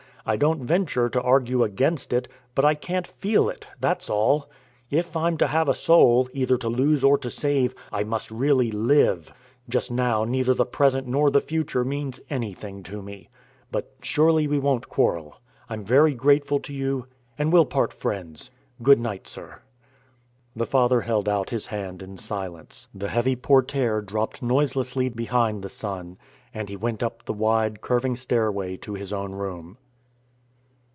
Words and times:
I 0.23 0.35
don't 0.35 0.63
venture 0.63 1.09
to 1.09 1.21
argue 1.23 1.63
against 1.63 2.13
it, 2.13 2.27
but 2.53 2.63
I 2.63 2.75
can't 2.75 3.07
feel 3.07 3.49
it 3.49 3.65
that's 3.79 4.07
all. 4.07 4.51
If 4.91 5.17
I'm 5.17 5.35
to 5.37 5.47
have 5.47 5.67
a 5.67 5.73
soul, 5.73 6.29
either 6.31 6.57
to 6.57 6.69
lose 6.69 7.03
or 7.03 7.17
to 7.17 7.29
save, 7.31 7.73
I 7.91 8.03
must 8.03 8.29
really 8.29 8.69
live. 8.69 9.33
Just 9.67 9.89
now 9.89 10.23
neither 10.23 10.53
the 10.53 10.63
present 10.67 11.07
nor 11.07 11.31
the 11.31 11.41
future 11.41 11.83
means 11.83 12.19
anything 12.29 12.83
to 12.83 13.01
me. 13.01 13.29
But 13.71 13.93
surely 14.03 14.47
we 14.47 14.59
won't 14.59 14.89
quarrel. 14.89 15.37
I'm 15.67 15.83
very 15.83 16.13
grateful 16.13 16.59
to 16.61 16.71
you, 16.73 17.07
and 17.39 17.51
we'll 17.51 17.65
part 17.65 17.91
friends. 17.91 18.51
Good 18.83 18.99
night, 18.99 19.25
sir." 19.27 19.61
The 20.55 20.67
father 20.67 21.01
held 21.01 21.27
out 21.27 21.49
his 21.49 21.65
hand 21.65 22.03
in 22.03 22.15
silence. 22.17 22.87
The 22.93 23.09
heavy 23.09 23.35
portiere 23.35 24.01
dropped 24.03 24.43
noiselessly 24.43 25.09
behind 25.09 25.63
the 25.63 25.67
son, 25.69 26.19
and 26.53 26.69
he 26.69 26.75
went 26.75 27.01
up 27.01 27.25
the 27.25 27.33
wide, 27.33 27.81
curving 27.81 28.15
stairway 28.15 28.77
to 28.77 28.93
his 28.93 29.11
own 29.11 29.31
room. 29.31 29.79